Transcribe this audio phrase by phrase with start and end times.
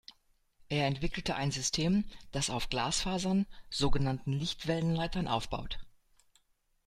[0.67, 5.79] Er entwickelte ein System, das auf Glasfasern, sogenannten Lichtwellenleitern aufbaut.